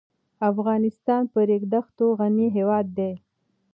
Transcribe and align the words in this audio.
افغانستان 0.51 1.21
په 1.33 1.39
ریګ 1.49 1.63
دښتو 1.73 2.05
غني 2.19 2.47
هېواد 2.57 2.85
دی. 2.97 3.13